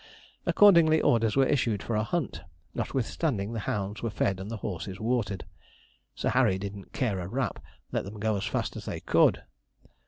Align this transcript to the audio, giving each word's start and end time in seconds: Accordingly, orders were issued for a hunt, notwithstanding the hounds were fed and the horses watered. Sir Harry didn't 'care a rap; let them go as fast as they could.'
Accordingly, 0.47 0.99
orders 0.99 1.35
were 1.35 1.45
issued 1.45 1.83
for 1.83 1.95
a 1.95 2.03
hunt, 2.03 2.41
notwithstanding 2.73 3.53
the 3.53 3.59
hounds 3.69 4.01
were 4.01 4.09
fed 4.09 4.39
and 4.39 4.49
the 4.49 4.57
horses 4.65 4.99
watered. 4.99 5.45
Sir 6.15 6.29
Harry 6.29 6.57
didn't 6.57 6.91
'care 6.91 7.19
a 7.19 7.27
rap; 7.27 7.59
let 7.91 8.03
them 8.03 8.19
go 8.19 8.35
as 8.35 8.45
fast 8.45 8.75
as 8.75 8.85
they 8.85 8.99
could.' 8.99 9.43